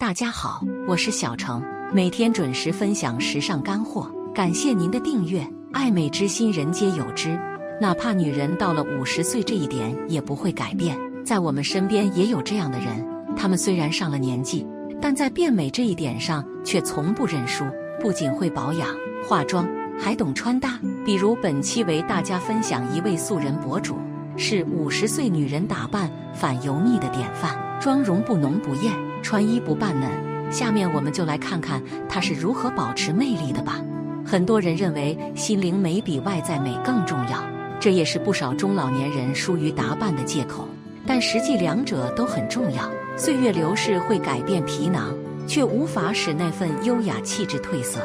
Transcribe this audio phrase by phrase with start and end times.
[0.00, 4.10] 大家好，我是小程，每天准时分享时尚干货。
[4.34, 5.46] 感谢您的订阅。
[5.74, 7.38] 爱美之心，人皆有之。
[7.78, 10.96] 哪怕女人到了五十岁，这一点也不会改变。
[11.22, 14.66] 在我们身边也有这样的人，他们虽然上了年纪，
[15.02, 17.62] 但在变美这一点上却从不认输。
[18.00, 18.88] 不仅会保养、
[19.28, 20.80] 化妆，还懂穿搭。
[21.04, 23.98] 比如本期为大家分享一位素人博主，
[24.38, 29.09] 是五十岁女人打扮反油腻的典范，妆容不浓不艳。
[29.22, 30.10] 穿衣不扮嫩，
[30.52, 33.80] 下面我们就来看看她是如何保持魅力的吧。
[34.24, 37.42] 很多人认为心灵美比外在美更重要，
[37.80, 40.68] 这也是不少中老年人疏于打扮的借口。
[41.06, 42.90] 但实际两者都很重要。
[43.16, 45.14] 岁月流逝会改变皮囊，
[45.46, 48.00] 却无法使那份优雅气质褪色。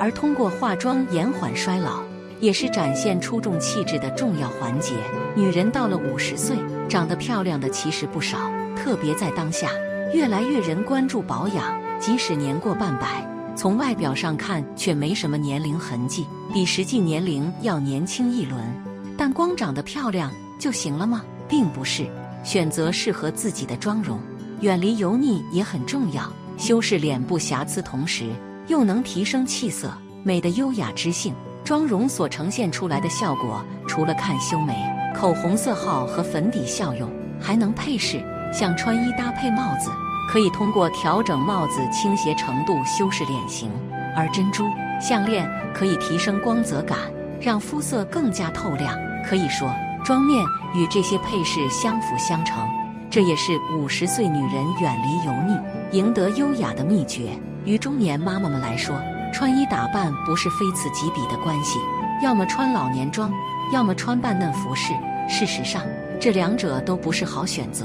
[0.00, 2.00] 而通过化妆延缓衰老，
[2.40, 4.94] 也是展现出众气质的重要环节。
[5.34, 6.56] 女人到了五十岁，
[6.88, 9.70] 长得漂亮的其实不少，特别在当下。
[10.14, 13.22] 越来越人关注保养，即使年过半百，
[13.54, 18.58] 从外表上看却没什么年龄痕迹，比实际年龄要年轻一轮。
[19.16, 21.22] 但光长得漂亮就行了吗？
[21.46, 22.06] 并不是，
[22.42, 24.18] 选择适合自己的妆容，
[24.60, 26.32] 远离油腻也很重要。
[26.56, 28.30] 修饰脸部瑕疵，同时
[28.66, 31.34] 又能提升气色，美的优雅知性。
[31.64, 34.74] 妆容所呈现出来的效果，除了看修眉、
[35.14, 38.24] 口红色号和粉底效用，还能配饰。
[38.52, 39.90] 像穿衣搭配帽子，
[40.28, 43.68] 可以通过调整帽子倾斜程度修饰脸型；
[44.16, 44.64] 而珍珠
[45.00, 46.98] 项链可以提升光泽感，
[47.40, 48.96] 让肤色更加透亮。
[49.28, 49.70] 可以说，
[50.04, 52.66] 妆面与这些配饰相辅相成，
[53.10, 55.58] 这也是五十岁女人远离油腻、
[55.92, 57.30] 赢得优雅的秘诀。
[57.64, 58.96] 于中年妈妈们来说，
[59.32, 61.78] 穿衣打扮不是非此即彼的关系，
[62.22, 63.30] 要么穿老年装，
[63.72, 64.94] 要么穿扮嫩服饰。
[65.28, 65.82] 事实上，
[66.18, 67.84] 这两者都不是好选择。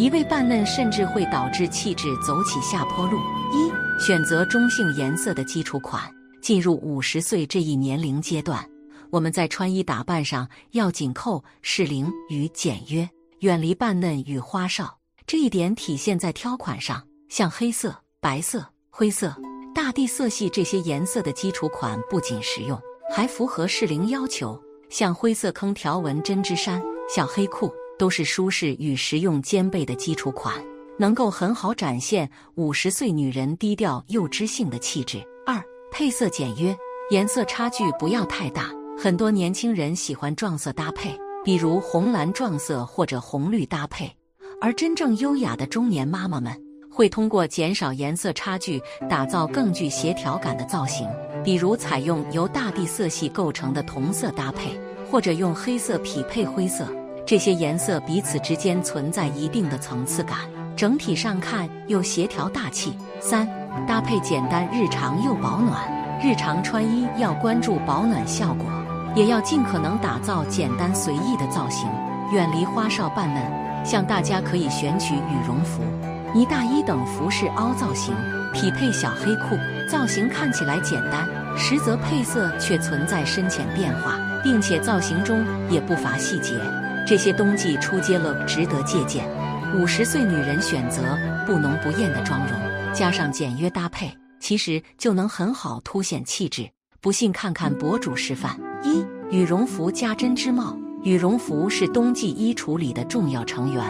[0.00, 3.18] 一味扮嫩，甚至会导致气质走起下坡路。
[3.52, 3.70] 一、
[4.02, 6.02] 选择中性颜色的基础款。
[6.40, 8.66] 进入五十岁这一年龄阶段，
[9.10, 13.06] 我们在穿衣打扮上要紧扣适龄与简约，
[13.40, 14.96] 远离扮嫩与花哨。
[15.26, 19.36] 这一点体现在挑款上，像黑色、白色、灰色、
[19.74, 22.80] 大地色系这些颜色的基础款不仅实用，
[23.14, 24.58] 还符合适龄要求。
[24.88, 26.82] 像灰色坑条纹针织衫、
[27.14, 27.70] 小黑裤。
[28.00, 30.54] 都是舒适与实用兼备的基础款，
[30.98, 35.22] 能够很好展现五十岁女人低调又知性的气质。
[35.44, 35.62] 二、
[35.92, 36.74] 配色简约，
[37.10, 38.70] 颜色差距不要太大。
[38.98, 44.10] 很多年轻人喜欢撞色搭配，比如红蓝撞色或者红绿搭配，
[44.62, 46.58] 而真正优雅的中年妈妈们
[46.90, 48.80] 会通过减少颜色差距，
[49.10, 51.06] 打造更具协调感的造型，
[51.44, 54.80] 比如采用由大地色系构成的同色搭配，
[55.10, 56.88] 或者用黑色匹配灰色。
[57.30, 60.36] 这些颜色彼此之间存在一定的层次感，
[60.74, 62.92] 整体上看又协调大气。
[63.20, 63.48] 三、
[63.86, 65.80] 搭配简单日常又保暖。
[66.20, 68.66] 日常穿衣要关注保暖效果，
[69.14, 71.88] 也要尽可能打造简单随意的造型，
[72.32, 73.40] 远离花哨扮嫩。
[73.84, 75.84] 像大家可以选取羽绒服、
[76.34, 78.12] 呢大衣等服饰凹造型，
[78.52, 79.56] 匹配小黑裤，
[79.88, 86.56] 造型看起来简单，实则配色却存在深浅变化，并且造型中也不乏细节。
[87.10, 89.28] 这些冬季出街了，值得借鉴。
[89.76, 91.02] 五十岁女人选择
[91.44, 92.56] 不浓不艳的妆容，
[92.94, 96.70] 加上简约搭配，其实就能很好凸显气质。
[97.00, 100.78] 不信看看博主示范：一、羽绒服加针织帽。
[101.02, 103.82] 羽绒服是冬季衣橱里的重要成员，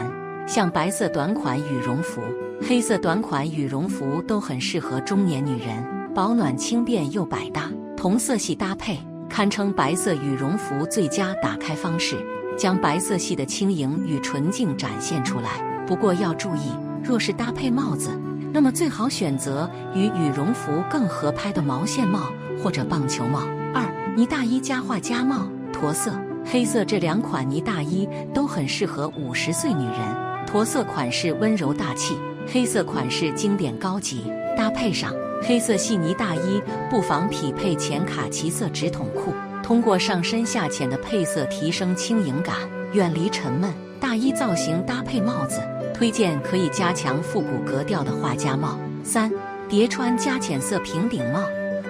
[0.47, 2.23] 像白色短款羽绒服、
[2.67, 7.71] 黑色短款羽绒服都很适合中年女人，保暖轻便又百搭。
[7.95, 8.99] 同色系搭配，
[9.29, 12.17] 堪称白色羽绒服最佳打开方式。
[12.57, 15.61] 将白色系的轻盈与纯净展现出来。
[15.87, 16.71] 不过要注意，
[17.03, 18.09] 若是搭配帽子，
[18.53, 23.41] 那么最好选择与羽绒服更合拍的毛线帽或者棒球帽。
[23.73, 23.83] 二
[24.15, 26.13] 呢大衣加画加帽，驼色、
[26.45, 30.45] 黑色这两款呢大衣都很适合五十岁女人。
[30.45, 34.23] 驼色款式温柔大气，黑色款式经典高级。
[34.57, 39.33] 搭配上黑色细呢大衣，不妨匹配浅卡其色直筒裤。
[39.63, 42.55] 通过上深下浅的配色提升轻盈感，
[42.93, 43.71] 远离沉闷。
[43.99, 45.61] 大衣造型搭配帽子，
[45.93, 48.79] 推荐可以加强复古格调的画家帽。
[49.03, 49.31] 三
[49.69, 51.39] 叠穿加浅色平顶帽。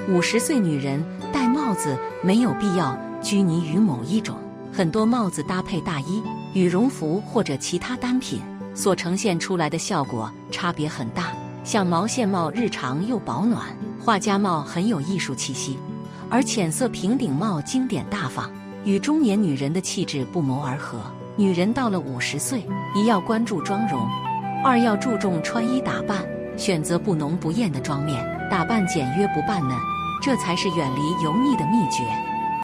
[0.10, 1.02] 五十岁女人
[1.32, 4.36] 戴帽子没有必要拘泥于某一种，
[4.74, 6.22] 很多帽子搭配大衣、
[6.54, 8.42] 羽绒服或者其他单品，
[8.76, 11.32] 所呈现出来的效果差别很大。
[11.64, 13.68] 像毛线帽日常又保暖，
[14.04, 15.78] 画家帽很有艺术气息。
[16.32, 18.50] 而浅色平顶帽经典大方，
[18.86, 21.02] 与中年女人的气质不谋而合。
[21.36, 24.00] 女人到了五十岁，一要关注妆容，
[24.64, 26.24] 二要注重穿衣打扮，
[26.56, 29.78] 选择不浓不艳的妆面，打扮简约不扮嫩，
[30.22, 32.02] 这才是远离油腻的秘诀。